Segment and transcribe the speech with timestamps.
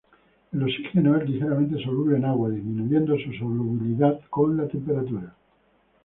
[0.51, 5.35] El oxígeno es ligeramente soluble en agua, disminuyendo su solubilidad con la temperatura.